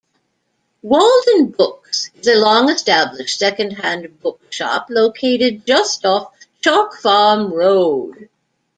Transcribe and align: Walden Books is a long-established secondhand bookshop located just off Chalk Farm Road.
Walden 0.81 1.49
Books 1.51 2.09
is 2.15 2.25
a 2.25 2.33
long-established 2.39 3.37
secondhand 3.37 4.19
bookshop 4.19 4.87
located 4.89 5.63
just 5.67 6.05
off 6.07 6.33
Chalk 6.61 6.95
Farm 6.99 7.53
Road. 7.53 8.27